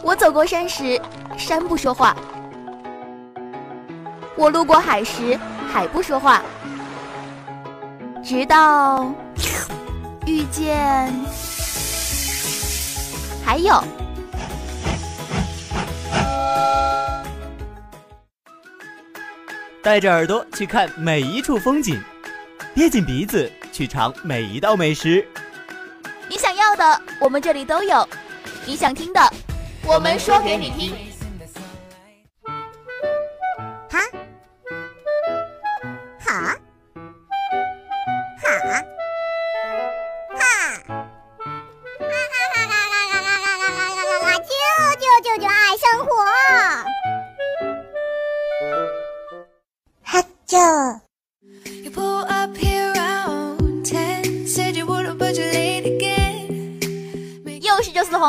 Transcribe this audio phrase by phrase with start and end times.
[0.00, 1.00] 我走过山时，
[1.36, 2.14] 山不说话；
[4.36, 5.38] 我路过海时，
[5.72, 6.42] 海不说话。
[8.24, 9.12] 直到
[10.26, 11.12] 遇见，
[13.44, 13.82] 还有。
[19.82, 22.00] 带着耳朵去看每一处风景，
[22.72, 25.26] 憋紧鼻子去尝每一道美食。
[26.28, 28.06] 你想要的，我们这里都有；
[28.64, 29.20] 你想听的，
[29.84, 30.96] 我们说给你听。
[33.90, 33.98] 哈，
[36.24, 36.32] 好，好，
[38.40, 38.80] 哈，哈？
[40.32, 40.42] 哈？
[40.42, 41.46] 哈？
[41.48, 41.98] 哈？
[41.98, 42.14] 哈？
[42.14, 42.62] 哈？
[42.62, 42.62] 哈？
[42.62, 42.78] 哈？
[42.78, 42.86] 哈？
[43.26, 43.32] 哈？
[43.32, 43.66] 哈？
[44.22, 44.38] 哈！
[44.42, 44.50] 救
[44.98, 46.10] 救救救爱生活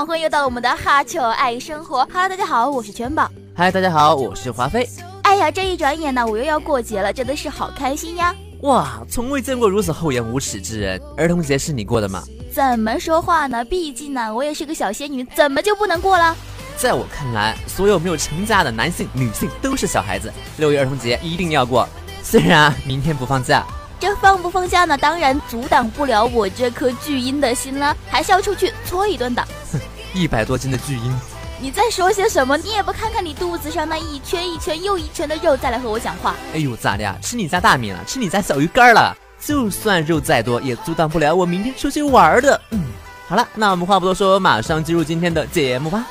[0.03, 3.31] 黄昏又到我们的哈秋爱生活，Hello，大家好，我是全宝。
[3.55, 4.85] 嗨，大家好，我是华妃。
[5.21, 8.35] 哎呀，这一转眼呢，我又要过节了，真的是好开心呀！
[8.63, 11.01] 哇，从未见过如此厚颜无耻之人。
[11.15, 12.21] 儿童节是你过的吗？
[12.51, 13.63] 怎么说话呢？
[13.63, 16.35] 毕竟呢，我也是个小仙女，怎么就不能过了？
[16.75, 20.29] 在我看来，所有没有成家的男性、女性都是小孩子。
[20.57, 21.87] 六一儿童节一定要过，
[22.21, 23.65] 虽然明天不放假。
[24.01, 24.97] 这放不放假呢？
[24.97, 29.41] 当然阻挡不了我这颗巨婴的心了，还是要出去搓一顿的。
[30.13, 31.19] 哼，一百多斤的巨婴，
[31.59, 32.57] 你在说些什么？
[32.57, 36.35] 你也不看看你肚子上那一圈一圈又一圈的肉，再来和我讲话。
[36.53, 37.15] 哎呦，咋的呀？
[37.21, 37.99] 吃你家大米了？
[38.05, 39.15] 吃你家小鱼干了？
[39.39, 42.61] 就算肉再多，也阻挡不了我明天出去玩的。
[42.71, 42.81] 嗯，
[43.27, 46.05] 好了，那我们话不多说，马上进入今天的节目吧。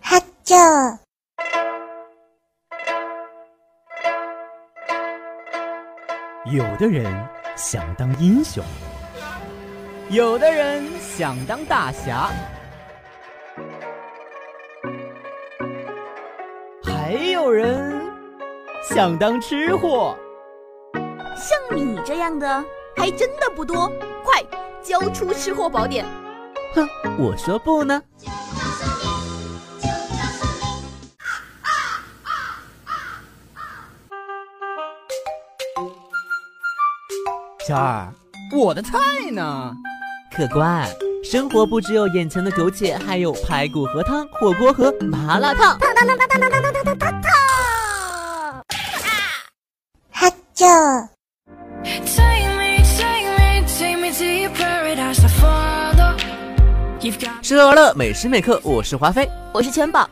[0.00, 0.98] 哈啾。
[6.52, 7.06] 有的人
[7.64, 8.60] 想当英雄，
[10.10, 12.28] 有的人想当大侠，
[16.82, 18.02] 还有人
[18.82, 20.18] 想当吃货。
[21.36, 22.64] 像你这样的
[22.96, 23.88] 还真的不多，
[24.24, 24.42] 快
[24.82, 26.04] 交出吃货宝典！
[26.74, 28.02] 哼，我说不呢。
[37.72, 38.06] 小二，
[38.54, 38.98] 我的菜
[39.30, 39.72] 呢？
[40.36, 40.86] 客官，
[41.24, 45.78] 生活不只有眼前的苟且，还有排骨和汤、火锅和麻辣烫。
[45.78, 47.32] 烫烫烫烫烫烫烫烫烫烫烫！
[50.10, 51.08] 哈啾！
[57.40, 60.06] 吃喝玩乐，每时每刻，我是华妃，我是全宝。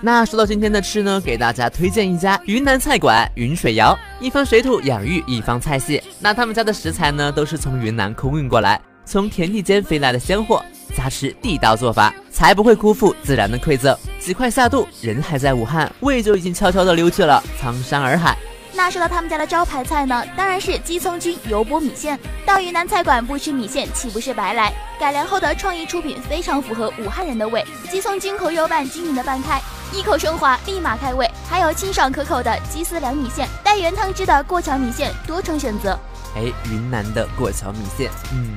[0.00, 6.02] 那说到今天的吃呢，给大家推荐一家云南菜馆云水肴，一方水土养育一方菜系。
[6.18, 10.62] 那他们家的食材呢，都是从云南空运过来，从田地间飞来的鲜货，
[10.94, 13.96] 加持地道做法，才不会辜负自然的馈赠。
[14.18, 18.36] 几块下肚，人还在武汉，胃就已经悄悄的溜去了苍山洱海。
[18.76, 22.18] 那说到他们家的招牌菜呢，当然是鸡枞菌油泼米线。
[22.44, 24.72] 到云南菜馆不吃米线，岂不是白来？
[24.98, 27.64] 改良后的创意出品，非常符合武汉人的胃。
[27.88, 29.62] 鸡枞菌口油拌均匀的拌开，
[29.94, 31.30] 一口升华，立马开胃。
[31.48, 35.96] 还有清爽可口的鸡丝凉米线，带原汤汁的过桥米线，多重选择。
[36.34, 38.56] 哎，云南的过桥米线，嗯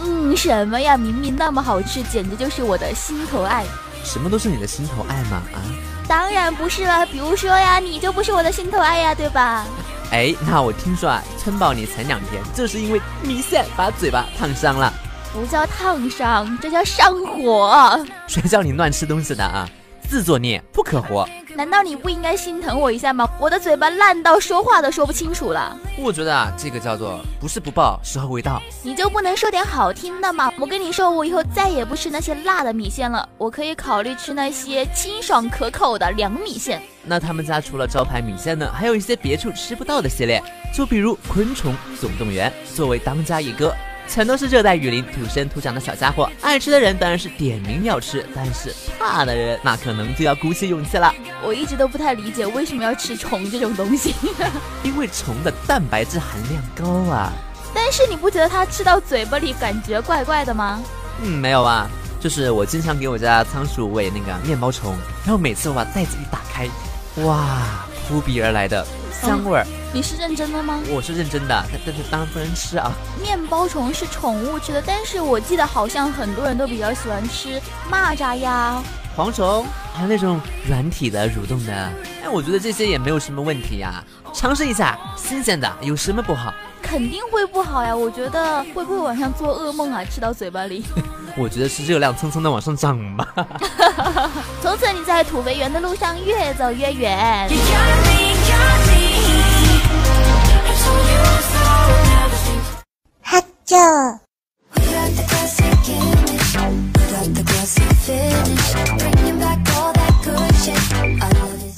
[0.00, 0.96] 嗯，什么呀？
[0.96, 3.64] 明明那么好吃，简直就是我的心头爱。
[4.04, 5.42] 什么都是你的心头爱吗？
[5.52, 5.58] 啊？
[6.06, 9.64] 当然不是了，比如说呀，你就不是我的心头爱呀，对吧？
[10.12, 14.92] 哎，那我听说啊，撑爆你前两天就是因为米线把嘴巴烫伤了，
[15.32, 17.98] 不叫烫伤，这叫上火。
[18.28, 19.68] 谁叫你乱吃东西的啊？
[20.08, 21.28] 自作孽不可活。
[21.56, 23.28] 难道你不应该心疼我一下吗？
[23.38, 25.76] 我的嘴巴烂到说话都说不清楚了。
[25.96, 28.60] 我觉得啊，这个叫做不是不报，时候未到。
[28.82, 30.52] 你就不能说点好听的吗？
[30.58, 36.82] 我跟你说，我以后再也不吃那些辣的米线了，我可以考虑吃那些清爽可口的凉米线。
[37.04, 40.42] 那他们家除了招牌米线呢，还有一些别处吃不到的系列，
[40.74, 43.72] 就比如昆虫总动员，作为当家一哥。
[44.08, 51.12] 全都是热带雨林土生土长的小家伙，爱吃的人当然是点名要吃，但是怕的人那可能就要鼓起勇气了。
[51.42, 54.14] 我一直都不太理解为什么要吃虫这种东西，
[54.84, 57.32] 因为虫的蛋白质含量高啊。
[57.74, 60.80] 但是你不觉得它吃到嘴巴里感觉怪怪的吗？
[61.22, 61.88] 嗯，没有啊，
[62.20, 66.68] 就是我经常给我家仓鼠喂那个面包虫，然后每次我把袋子一打开，
[67.24, 68.86] 哇，扑鼻而来的。
[69.24, 70.80] 香味儿，你是认真的吗？
[70.88, 72.92] 我是认真的，但但是当然不能吃啊。
[73.22, 77.60] 面包虫是宠物吃的，但是我记得好像很多人都比较喜欢吃
[77.90, 78.82] 蚂蚱呀、
[79.16, 81.72] 蝗虫，还有那种软体的、蠕动的。
[82.22, 86.52] 哎，我觉得这些也没有什么问题呀，尝试一下新鲜的有什么不好？
[86.82, 87.96] 肯定会不好呀。
[87.96, 90.04] 我觉得会不会晚上做噩梦啊？
[90.04, 90.84] 吃到嘴巴里。
[91.36, 93.26] 我觉得是热量蹭蹭的往上涨吧。
[94.62, 97.48] 从此你在土肥圆的路上越走越远。
[103.64, 104.20] 哈啾。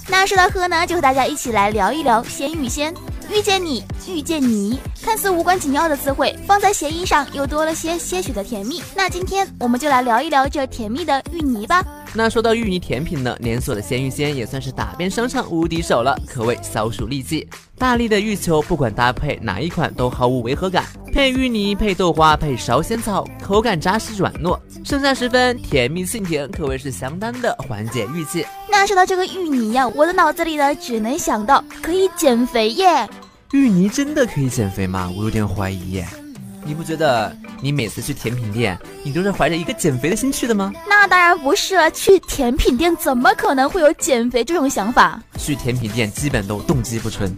[0.08, 2.92] 那说到喝呢，就和大家一起来聊一聊鲜芋仙。
[3.28, 8.82] 遇见你，遇见你，看似无关紧要的词汇，放在谐音上又多了些些许的甜蜜。
[8.94, 11.84] 那今天我们就来聊一聊这甜蜜的芋泥吧。
[12.14, 17.46] 那说到芋泥甜品呢，连锁的鲜芋仙也算是打遍商场无敌手了，可谓消暑利器。
[17.78, 20.84] 大力的芋球，不管搭配哪一款都毫无违和感。
[21.12, 28.46] 配芋泥，配豆花，配烧仙草，口感扎实软糯，盛夏时分，甜蜜沁甜，可谓是相当的缓解郁气。
[28.70, 33.08] 那说到这个芋泥呀，我的脑子里呢只能想到可以减肥耶。
[33.52, 35.12] 芋泥真的可以减肥吗？
[35.16, 36.06] 我有点怀疑耶。
[36.66, 40.72] 你不觉得你每次去甜品店，你都是怀着一个减肥的心去的吗？
[40.88, 45.22] 那当然不是了，去甜品店怎么可能会有减肥这种想法？
[45.38, 47.32] 去甜品店基本都动机不纯。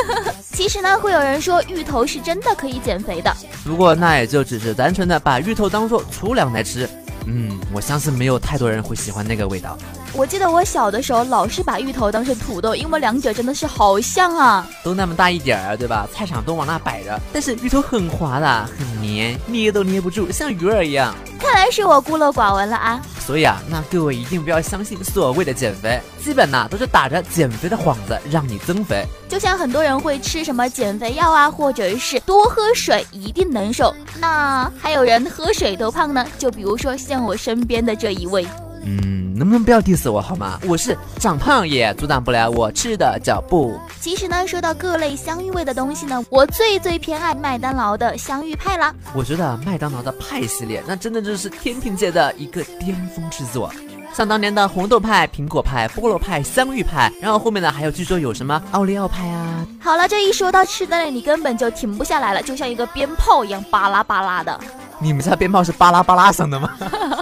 [0.52, 3.34] 其实呢，会有人说芋头是真的可以减肥的，
[3.64, 6.86] 不过那也就只是单纯的把芋头当做粗粮来吃。
[7.24, 9.78] 嗯，我相信没有太多人会喜欢那个味道。
[10.16, 16.06] 我记得我小的时候老是把芋头当成土豆，因为两者真的是好像啊，都那么大一点儿，对吧？
[16.14, 21.12] 菜场都往那摆着，但是芋头很滑的，很黏，捏都捏不住，像鱼儿一样。
[21.40, 23.02] 看来是我孤陋寡闻了啊。
[23.18, 29.04] 所以啊，那各位一定不要相信所谓的减肥，基本呐都是打着减肥的幌子让你增肥。
[29.28, 36.24] 就像很多人会吃什么减肥药啊，或者是多喝水一定能瘦，那还有人喝水都胖呢。
[36.38, 38.46] 就比如说像我身边的这一位。
[38.86, 40.60] 嗯，能不能不要 diss 我好吗？
[40.68, 43.78] 我是长胖也阻挡不了我吃的脚步。
[44.00, 48.94] 其实呢，说到各类香芋味的东西呢，我最最偏爱麦当劳的香芋派啦。
[49.14, 53.72] 我觉得麦当劳的派系列，那真的就是甜品界的一个巅峰之作。
[54.12, 59.66] 像当年的红豆派、苹果派、菠萝派、香芋派，然后后面呢还有据说有什么奥利奥派啊。
[59.80, 64.60] 好了，这一说到吃的嘞，你根本就停不下来了，就像一个鞭炮一样巴拉巴拉的。
[65.00, 66.70] 你们家鞭炮是巴拉巴拉响的吗？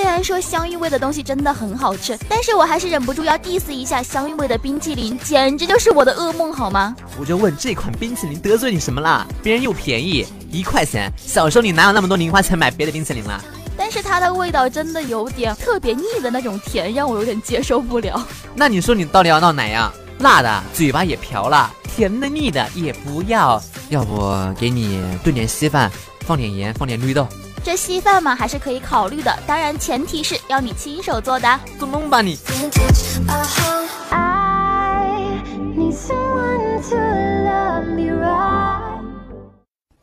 [0.00, 6.96] 虽然说香芋味的东西真的很好吃，但是我还是忍不住要 diss 一下香芋味的冰淇淋，简直就是我的噩梦，好吗？
[7.18, 9.26] 我就问这款冰淇淋得罪你什么啦？
[9.42, 13.42] 别人又便宜一块钱，小时候你哪有那么多零花钱买别的冰淇淋啦？
[13.76, 18.26] 但是它的味道真的有点特别腻的那种甜，让我有点接受不了。
[18.54, 19.92] 那你说你到底要闹哪样？
[20.20, 27.28] 辣的嘴巴也瓢了，甜的腻的也不要，要不给你炖点稀饭，放点盐，放点绿豆。
[27.62, 31.60] 这稀饭嘛，还是可以考虑的，当然前提是要你亲手做的。
[31.78, 32.36] 做梦吧你！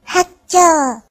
[0.04, 1.02] 哈啾。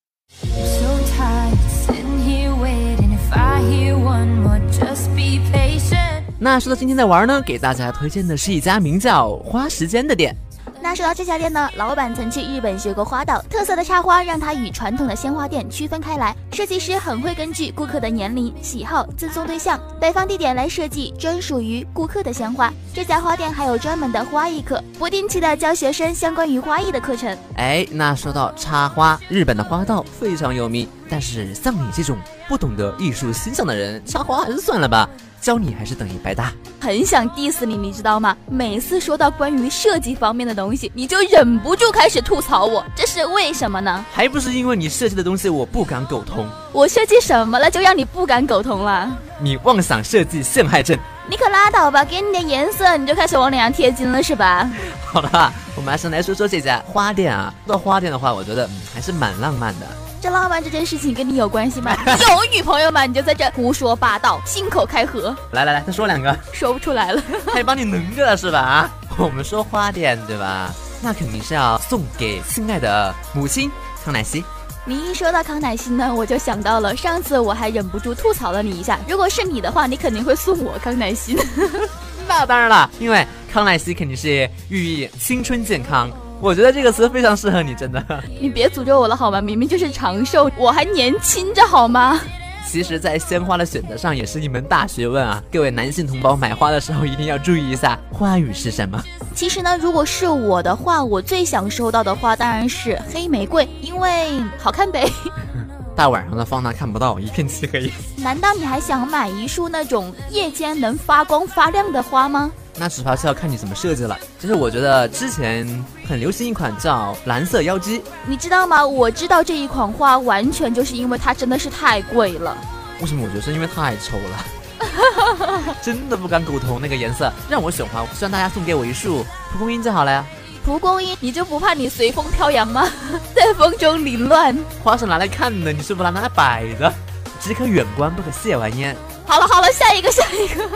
[6.39, 10.37] 那说到今天在玩呢，给大家推荐的是一家名叫“花时间”的店。
[10.82, 16.34] 那说到这家店呢，老板曾去日本学过花道，特色的插花让它与传统的鲜花店区分开来。
[16.52, 22.73] 设计师很会根据顾客的年龄、喜好、赠送对象、摆放地点来设计专属于顾客的鲜花。
[22.94, 27.37] 这家花店还有专门的花艺课，不定期的教学生相关于花艺的课程。
[27.56, 32.16] 哎，那说到插花，日本的花道非常有名，但是像你这种
[32.49, 35.09] 不懂得艺术欣赏的人，插花还是算了吧。
[35.47, 38.37] 教你还是等于白搭，很想 diss 你，你知道吗？
[38.50, 44.05] 每次说到关于设计方面的东西，你就忍不住开始吐槽我，这是为什么呢？
[44.12, 46.49] 还不是因为你设计的东西我不敢苟同。
[46.73, 49.09] 我设计什么了，就让你不敢苟同了？
[49.41, 50.99] 你妄想设计陷害症，
[51.31, 52.05] 你可拉倒吧！
[52.05, 54.69] 给你点颜色，你就开始往脸上贴金了是吧？
[55.07, 57.55] 好了，我们还是来说说这家花店啊。
[57.67, 59.87] 说到花店的话，我觉得还是蛮浪漫的。
[60.26, 61.97] 这浪漫这件事情跟你有关系吗？
[62.04, 63.06] 有女朋友吗？
[63.06, 65.33] 你就在这胡说八道，信口开河。
[65.52, 67.23] 来来来，再说两个，说不出来了，
[67.54, 68.59] 还帮你能着了是吧？
[68.59, 70.75] 啊，我们说花店对吧？
[71.00, 73.71] 那肯定是要送给亲爱的母亲
[74.04, 74.42] 康乃馨。
[74.85, 78.99] 你一说到康乃馨呢，我就想到了上次我还忍不住吐槽了你一下。
[79.09, 81.38] 如果是你的话，你肯定会送我康乃馨。
[82.26, 86.11] 那当然了，因为康乃馨肯定是寓意青春健康。
[86.40, 88.05] 我觉得这个词非常适合你，真的。
[88.40, 89.40] 你别诅咒我了好吗？
[89.40, 92.21] 明明就是长寿，我还年轻着好吗？
[92.69, 95.43] 其实，在鲜花的选择上也是一门大学问啊！
[95.52, 99.00] 各位男性同胞买花的时候一定要注意一下花语是什么。
[99.35, 105.09] 其实呢，如果是我的话，我最想收到的花当然是黑玫瑰，因为好看呗。
[105.95, 107.90] 大晚上的放那看不到，一片漆黑。
[108.16, 112.50] 难道你还想买一束那种夜间能发光发亮的花吗？
[112.78, 114.18] 那纸牌是要看你怎么设计了。
[114.38, 118.87] 就是我觉得之前很流行一款叫蓝色妖姬，你知道吗？
[118.87, 122.56] 我知道这一款花，完全就是因为它真的是太贵了。
[123.00, 123.23] 为什么？
[123.25, 127.33] 我觉得是因为太丑了， 真的不敢苟同那个颜色。
[127.49, 130.25] 让我选花，希望大家送给我一束蒲公英就好了呀。
[130.64, 132.88] 蒲公英，你就不怕你随风飘扬吗？
[133.35, 134.56] 在风中凌乱。
[134.83, 136.92] 花是拿来看的，你是不拿拿来摆的，
[137.40, 138.97] 只可远观不可亵玩焉。
[139.26, 140.68] 好了好了，下一个下一个。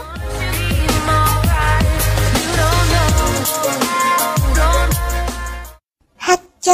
[6.17, 6.71] 哈啾。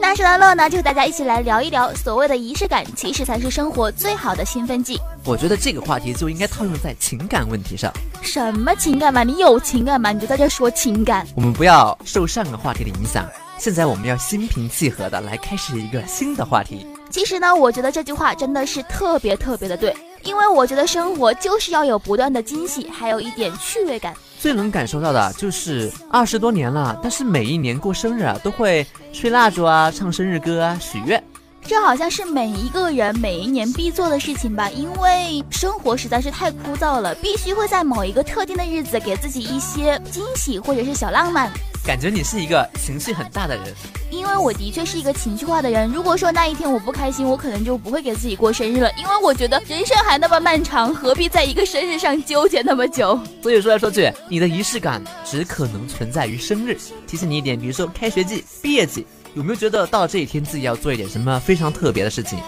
[0.00, 5.00] 那说到乐呢，就和大家一起来聊一聊所谓的仪式感，其实才是生活最好的兴奋剂。
[5.24, 7.92] 我觉得这个话题就应该套用在情感问题上。
[8.22, 9.22] 什么情感嘛？
[9.22, 10.10] 你有情感吗？
[10.10, 11.26] 你就在这说情感。
[11.36, 13.24] 我们不要受上个话题的影响，
[13.62, 16.84] 现在我们要心平气和的来开始一个新的话题。
[17.08, 24.12] 其实呢，我觉得这句话真的是特别特别的对，因为我觉得生活就是要有不断的惊喜，还有一点趣味感。
[24.36, 31.22] 最能感受到的就是二十多年了，但是每一年过生日啊，都会吹蜡烛啊，唱生日歌啊，许愿。
[31.64, 41.48] 这好像是每一个人每一年必做的事情吧，因为生活实在是太枯燥了，必须会在某一个特定的日子给自己一些惊喜或者是小浪漫。
[41.84, 43.64] 感觉你是一个情绪很大的人，
[44.10, 45.90] 因为我的确是一个情绪化的人。
[45.90, 53.18] 如果说那一天我不开心，我可能就不会给自己过生日了，因为我觉得人生还那么漫长，何必在一个生日上纠结那么久？
[53.42, 56.78] 所以说来说去，你的仪式感只可能存在于生日。
[57.04, 62.38] 提醒你一点，比如说开学季、毕业季，有没有觉得到了这一天自己要做一点什么非常特别的事情？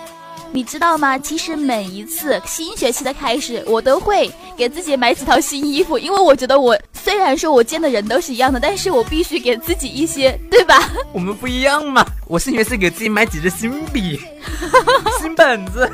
[0.54, 1.18] 你知道吗？
[1.18, 10.88] 其实每一次新学期的开始，我都会给自己买几套新衣服，因为我觉得我虽然说我见的人都是一样的，但是我必须给自己一些，对吧？
[11.12, 12.06] 我们不一样嘛。
[12.28, 14.20] 我新学期给自己买几支新笔、
[15.20, 15.90] 新本子。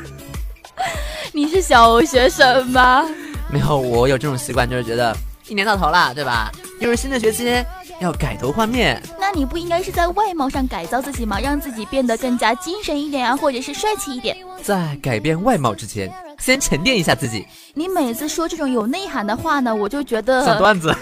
[1.33, 3.03] 你是小学生吗？
[3.51, 6.51] 没有，我有这种习惯，就是觉得一年到头了，对吧？
[6.79, 7.65] 又是新的学期。
[8.01, 11.39] 要改头换面，那你不应该是在外貌上改造自己吗？
[11.39, 14.35] 让自己变得更加精神一点啊，或者是帅气一点。
[14.63, 17.45] 在改变外貌之前，先沉淀一下自己。
[17.75, 20.95] 你每次说这种有内涵的话呢，我就觉得小段子。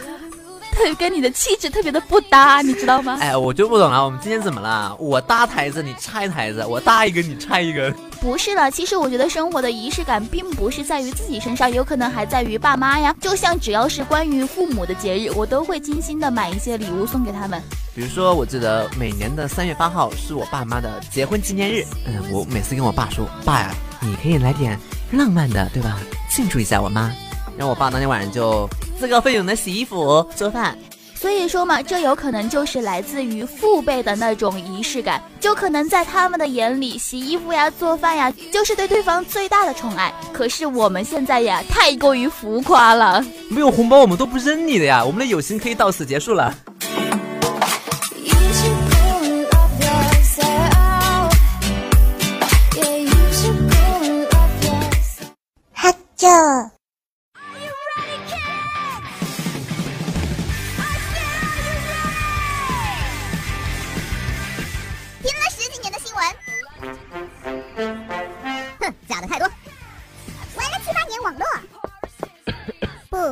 [0.98, 3.18] 跟你的气质特别的不搭，你知道吗？
[3.22, 4.96] 哎，我就不懂了，我们今天怎么了？
[5.00, 7.94] 我搭台子，你拆台子；我搭一个，你拆一个。
[8.22, 13.16] 不是的，其实我觉得生活的仪式感并不是在于自己身上，有可能还在于爸妈呀。
[13.22, 17.62] 就像只要是关于父母的节日，我都会精心的买一些礼物送给他们。
[17.96, 21.86] 比如说，我记得每年的三月八号是我爸妈的结婚纪念日。
[22.06, 24.78] 嗯，我每次跟我爸说：“爸呀，你可以来点
[25.12, 25.98] 浪漫的，对吧？
[26.30, 27.12] 庆祝一下我妈。”
[27.58, 28.70] 然后我爸当天晚上就
[29.00, 30.78] 自告奋勇的洗衣服、做饭。
[31.16, 40.14] 所以说嘛，这有可能就是来自于父辈的那种仪式感，就可能在他们的眼里，洗衣服呀、做饭呀，就是对对方最大的宠爱。
[40.32, 43.26] 可是我们现在呀，太过于浮夸了。
[43.50, 46.54] 没有红包，我们都不扔你的呀，我们的友情可以到此结束了。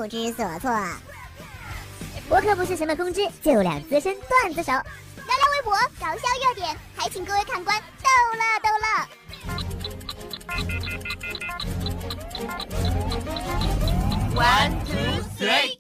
[0.08, 0.72] 不知所措，
[2.30, 4.72] 我可不是什么公知，就两资深段子手。
[4.72, 4.82] 聊
[5.36, 8.88] 聊微博，搞笑热点，还请各位看官逗乐逗乐。
[14.34, 15.77] One two three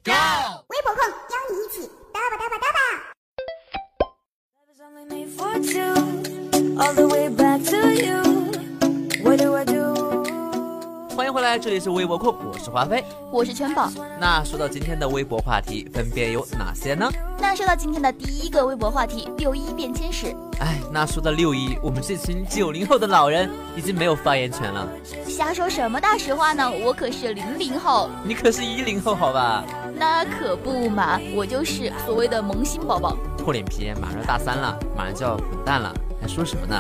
[11.59, 13.89] 这里是微博控，我是华妃，我是全宝。
[14.19, 17.09] 那说到今天的微博话题，分别有哪些呢？
[17.39, 20.27] 那说到今天的第一个微博话题，六一变迁史。
[20.59, 24.87] 哎，那说到六一，我们这群九零后的老人已经没有发言权了。
[25.25, 26.69] 瞎说什么大实话呢？
[26.69, 29.63] 我可是零零后，你可是一零后，好吧？
[29.95, 33.17] 那可不嘛，我就是所谓的萌新宝宝。
[33.43, 36.79] 厚脸皮，马上大三了，马上就要滚蛋了，还说什么呢？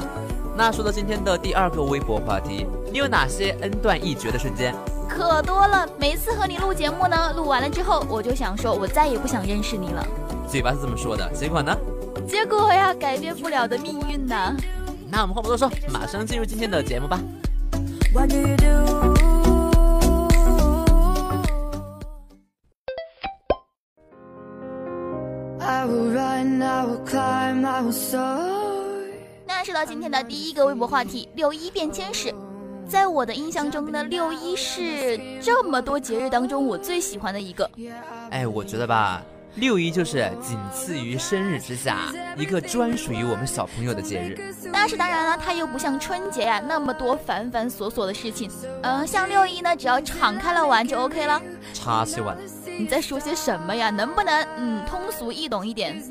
[0.57, 4.73] 那说到今天的第二个微博话题，你有哪些恩断义绝的瞬间？
[5.07, 5.87] 可多了。
[5.99, 10.03] 每次和你录节目呢，录完了之后，我就想说，我再也不想认识你了。
[10.49, 11.77] 嘴巴是这么说的，结果呢？
[12.27, 14.35] 结果呀，改变不了的命运呢。
[15.11, 17.19] 那我们话不多说，马上进入今天的节目吧。
[27.61, 28.66] 那说
[29.67, 32.33] 到到今天的第一个微博话题：六一变迁史。
[32.87, 37.69] 在我的印象中呢，六一是这么多节日当中我最喜欢的一个。
[38.31, 39.21] 哎，我觉得吧，
[39.55, 44.53] 六一就是仅次于生日之下一个专属于我们小朋友的节日。
[44.71, 48.49] 但是当然了，它又不像春节呀那么多繁繁琐琐的事情。
[48.83, 51.41] 嗯，像六一呢，只要敞开了玩就 OK 了。
[51.73, 52.37] 叉起玩？
[52.79, 53.89] 你在说些什么呀？
[53.89, 56.01] 能不能嗯通俗易懂一点？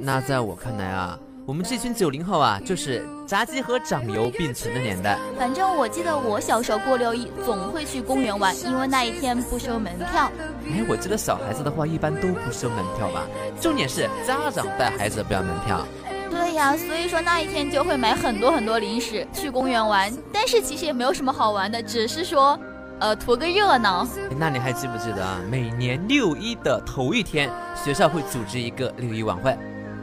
[0.00, 1.18] 那在我看来啊。
[1.46, 5.16] 我们这群九零后啊，就是炸鸡和长油并存的年代。
[5.38, 10.28] 反正我记得我小时候过六一，总会去公园玩，因为那一天不收门票。
[10.64, 13.28] 哎，我记得小孩子的话一般都不收门票吧？
[13.60, 15.86] 重点是家长带孩子不要门票。
[16.28, 20.12] 对呀，所以说那一天就会买很多很多零食去公园玩。
[20.32, 22.58] 但是其实也没有什么好玩的，只是说，
[22.98, 24.04] 呃，图个热闹。
[24.36, 25.38] 那你还记不记得啊？
[25.48, 29.56] 每年六一的头一天，学校会组织一个六一晚会。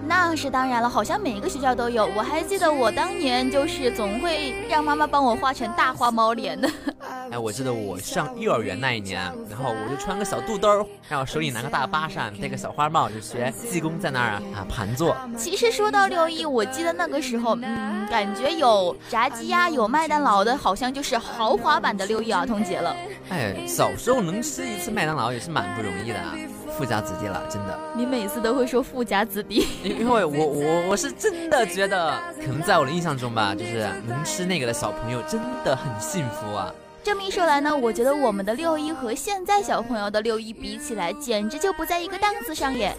[0.06, 2.06] 那是当然了，好像每个学校都有。
[2.16, 6.70] 我还记得我当年就是总会让妈妈帮我画成大花猫脸的。
[7.32, 15.16] 哎，我记得我上幼儿园那一年，然后我就穿个小肚兜，然后手里拿个大巴扇，戴个小花帽，就学济公在那儿啊盘坐。
[15.38, 22.96] 其实说到六一，我记得那个时候，嗯，感觉有炸鸡呀，有麦当劳的，好像就是豪华版的六一儿童节了。
[23.30, 26.36] 哎，小时候能吃一次麦当劳也是蛮不容易的啊。
[26.76, 27.80] 富家子弟了，真的。
[27.96, 36.74] 你每次都会说富家子弟，因 为我我我是真的觉得，可能在我的印象中吧，就是能吃那个的小朋友真的很幸福啊。
[37.04, 42.96] 这么一说来呢，我觉得我们的六一和现在小朋友的六一比起来，简直就不在一个档次上耶。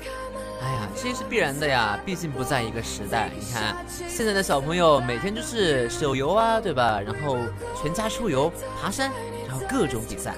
[0.63, 3.31] 哎呀，这是必然的呀，毕竟不在一个时代。
[3.35, 3.75] 你看
[4.09, 7.01] 现在的小朋友每天就是手游啊，对吧？
[7.01, 7.39] 然后
[7.83, 9.11] 全家出游、爬山，
[9.49, 10.35] 然后各种比赛。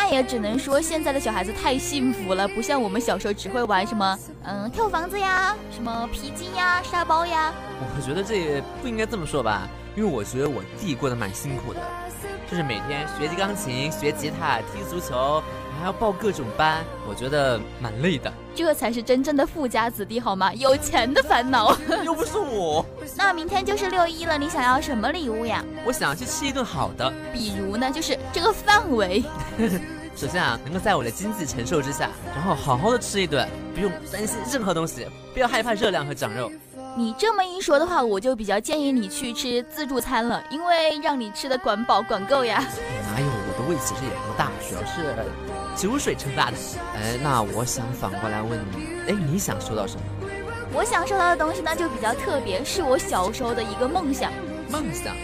[0.00, 7.52] 那也只能说现在的小孩子太幸福了，不像我们小时候只会玩什么，嗯，跳房子呀，什么皮筋呀，沙包呀。
[7.80, 11.80] 我觉得这也不应该这么说吧，因为我觉得我弟过得蛮辛苦的，
[12.48, 15.42] 就是每天学习钢琴、学吉他、踢足球，
[15.78, 18.32] 还要报各种班，我觉得蛮累的。
[18.54, 20.52] 这才是真正的富家子弟好吗？
[20.54, 22.84] 有钱的烦恼， 又不是我。
[23.16, 25.64] 那明天就是六一了，你想要什么礼物呀？
[25.84, 27.12] 我想去吃一顿好的。
[27.32, 29.22] 比如呢，就是这个范围。
[30.16, 36.50] 首先啊，能够在我的经济承受之下，然后好好的吃一顿，不用担心任何东西，不要害怕热量和长肉。
[36.96, 42.64] 你这么一说的话，我就比较建议你去吃自助餐了，因为让你吃的管饱管够呀。
[43.14, 45.14] 哪有，我的胃其实也不大，主要是
[45.78, 46.56] 酒水撑大的。
[46.96, 50.02] 哎，那我想反过来问你，哎，你想收到什么？
[50.74, 54.32] 我想收到的东西呢，就比较特别，是我小时候的一个梦想。
[54.68, 55.16] 梦想。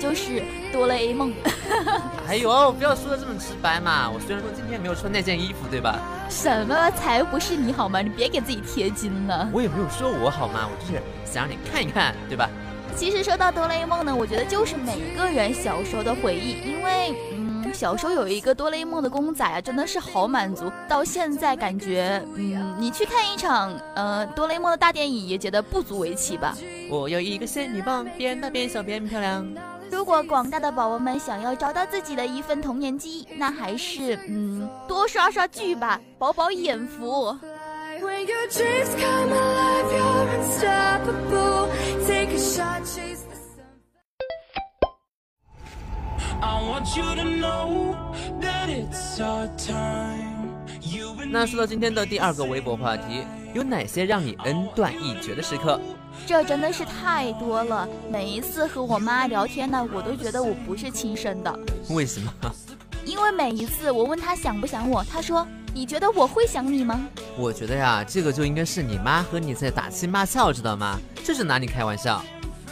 [0.00, 1.32] 就是哆啦 A 梦。
[2.28, 4.10] 哎呦，不要说的这么直白嘛！
[4.12, 5.98] 我虽然说今天没有穿那件衣服，对吧？
[6.28, 8.02] 什么才不是你好吗？
[8.02, 9.48] 你别给自己贴金了。
[9.52, 10.68] 我也没有说我好吗？
[10.68, 12.50] 我就是想让你看一看，对吧？
[12.96, 17.43] 其实说到哆啦 A 梦呢，我觉得就是每个人小时候的回忆，因为嗯，
[17.74, 20.70] 小时候有一个哆啦 A 梦的公仔啊，真的是好满足。
[20.88, 26.56] 到现在感觉，嗯，你去看一场呃哆啦 A 梦的大电影，也觉得不足为奇吧。
[26.88, 29.46] 我有一个仙女棒，变大变小变漂亮。
[29.90, 37.36] 如果广大的宝宝们想要找到自己的一份童年记忆，那还是嗯多刷刷剧吧，饱饱眼福。
[51.30, 55.80] 那说到今天的第二个微博话题，有哪些让你恩断义绝的时刻？
[56.26, 61.58] 这真的是太多了，每一次和我妈聊天呢，我都觉得我不是亲生的。
[61.90, 62.32] 为什么？
[63.04, 67.04] 因为每一次我问她想不想我，她说：“你觉得我会想你吗？”
[67.36, 70.98] 我觉得呀，这个就应该是你妈和你在打情骂俏，知道吗？
[71.24, 72.24] 这是拿你开玩笑。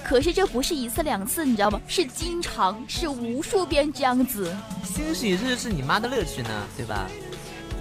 [0.04, 1.80] 可是这不是一次两次，你知道吗？
[1.86, 4.54] 是经常，是无数遍这样子。
[4.92, 7.08] 兴许这就是你妈的乐趣呢，对吧？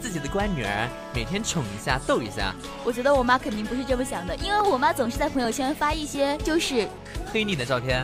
[0.01, 6.87] 自己的乖女儿每天宠一下逗一下，我觉得我妈肯定不是这么想的，因为我妈总是在朋友圈发一些就是
[7.31, 8.03] 黑你的照片，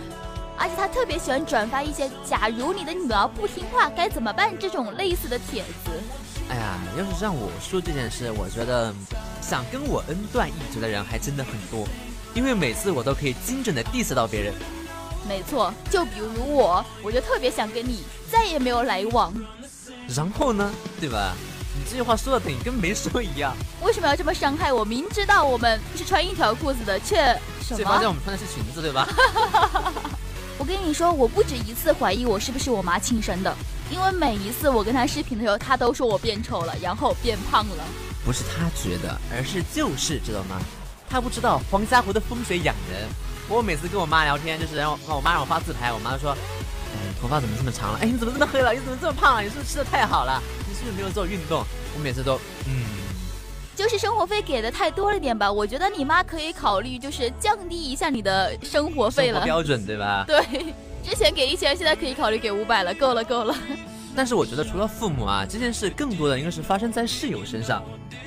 [0.60, 5.92] 而且她特别喜欢转发一些“假如你的女儿不听话该怎么办”这种类似的帖子。
[6.50, 8.94] 哎呀，要是让我说这件事，我觉得
[9.42, 11.88] 想跟我恩断义绝的人还真的很多，
[12.36, 14.54] 因为每次我都可以精准的 diss 到别人。
[15.28, 19.34] 没错，就比如我，我就特别想跟你再也没有来往。
[20.16, 21.34] 然后呢，对吧？
[21.76, 23.56] 你这句话说的等于跟没说一样。
[23.84, 24.84] 为什么要这么伤害我？
[24.84, 29.08] 明知道我们是穿一条裤子的，却最发现我们穿的是裙子，对吧？
[30.58, 33.56] 我跟你说，我不止一次怀疑我是不是我妈亲生的，
[33.92, 37.84] 因为每一次我跟她视频的时候，她都说我变丑了，然后变胖了。
[38.26, 40.60] 不是她觉得，而是就是知道吗？
[41.08, 43.08] 她不知道黄家湖的风水养人，
[43.50, 48.00] 我每次跟我妈聊天，就是让我妈让我发自拍，我妈说，哎，头发怎么这么长了？
[48.02, 48.74] 哎，你怎么这么黑了？
[48.74, 49.42] 你怎么这么胖了？
[49.42, 50.42] 你是不是吃的太好了？
[50.68, 51.64] 你是不是没有做运动？
[51.96, 52.84] 我每次都，嗯，
[53.74, 55.50] 就是生活费给的太多了点吧？
[55.50, 59.42] 我觉得你妈可以考虑，就是降低一下你的生活费了。
[59.46, 60.26] 标准对吧？
[60.28, 60.44] 对，
[61.02, 63.56] 之前给一千，现在可以考虑给五百了，够了够了。
[64.18, 67.84] 但是我觉得除了父母啊，这件事更多的应该是发生在室友身上。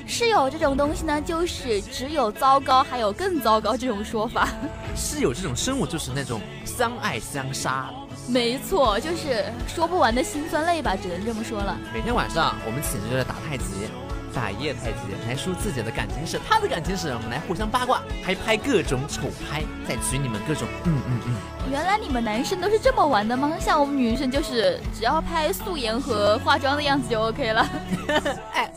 [0.07, 4.47] 室友这种东西呢，就是只有糟糕，还有更糟糕这种说法。
[4.95, 7.89] 室友这种生物就是那种相爱相杀。
[8.25, 11.77] 没错，就是说不完的辛酸泪吧，只能这么说了。
[11.93, 13.65] 每天晚上我们寝室就在打太极。
[14.33, 21.35] 打一夜太极，来说自己的感情史，他的感情史，我们来互相八卦，还拍各种丑拍，再取你们各种嗯嗯嗯。
[21.71, 23.51] 原来你们男生都是这么玩的吗？
[23.59, 27.69] 像我们女生就是只要拍素颜和化妆的样子就 OK 了。
[28.53, 28.71] 哎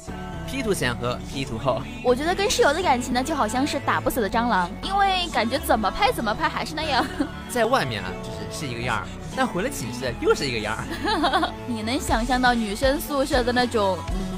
[0.46, 1.80] ，P 图前和 P 图后。
[2.02, 7.04] 我觉得跟室友的感情呢，就好像是打不死的蟑螂，因为感觉怎么拍怎么拍还是那样。
[7.48, 11.52] 在外面啊，就是是一个样儿，但回了寝室又是一个样儿。
[11.66, 14.33] 你能想象到女生宿舍的那种嗯？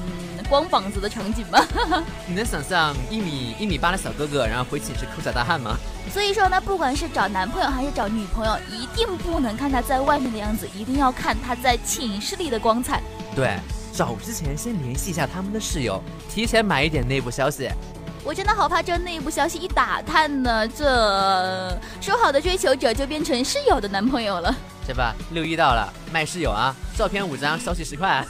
[0.48, 1.64] 光膀子的场景吗？
[2.26, 5.76] 你能想象一米一米八的小哥哥，然后回寝室抠脚大汉吗？
[6.12, 13.02] 所以说呢，不管是找男朋友还是找女朋友，一定不能看他在外面的样子，一定要看他在寝室里的光彩。
[13.34, 13.58] 对，
[13.92, 17.68] 找之前先联系一下他们的室友，提前买一点内部消息。
[18.24, 24.54] 我真的好怕这内部消息一打探呢，这说好的追求者就变成室友的男朋友了，
[24.86, 25.14] 这吧？
[25.30, 28.24] 六一到了，卖室友啊，照片五张，消息十块。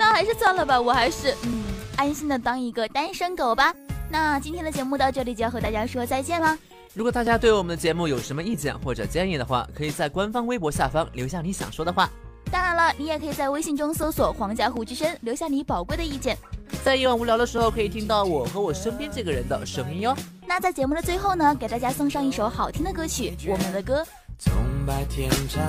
[0.00, 1.62] 那还是算了吧，我还是嗯，
[1.98, 3.74] 安心的当一个单身狗吧。
[4.08, 6.56] 那今天的节目到这里就要和大家说再见了。
[6.94, 12.08] 如果大家对我们的节目有什么意见或者建议的话，可以在官方微博下方留下你想说的话。
[12.50, 16.34] 当然了，你也可以在微信中搜索“黄家湖之声”，留下你宝贵的意见。
[16.82, 20.16] 在夜晚无聊的时候，可以听到我和我身边这个人的声音哟。
[20.46, 24.02] 那在节目的最后呢，给大家送上一首好听的歌曲，《我们的歌》。
[24.38, 24.50] 从
[24.86, 25.62] 白天唱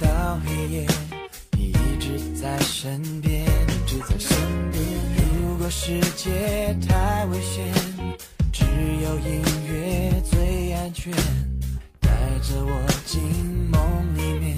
[0.00, 0.08] 到
[0.44, 0.86] 黑夜，
[1.52, 3.45] 你一直在身边。
[3.86, 4.36] 在身
[4.72, 4.82] 边。
[5.40, 7.72] 如果世界太危险，
[8.52, 11.12] 只有音乐最安全。
[12.00, 12.10] 带
[12.42, 13.22] 着我进
[13.70, 13.80] 梦
[14.16, 14.56] 里面，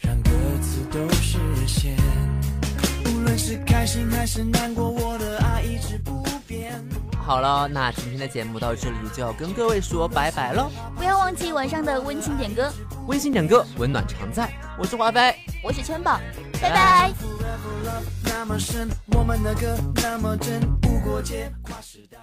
[0.00, 1.96] 让歌词都实现。
[3.06, 6.72] 无论是开心还是难过，我的爱一直不变。
[7.24, 10.70] 好了，那今天的节目到这里就要跟各位说拜拜喽！
[10.96, 12.72] 不要忘记晚上的温情点歌，
[13.06, 14.52] 温馨点歌，温暖常在。
[14.78, 16.20] 我是华妃，我是圈宝，
[16.60, 17.12] 拜拜。
[18.24, 22.18] 那么深，我们的歌那么真，无国界，跨时代。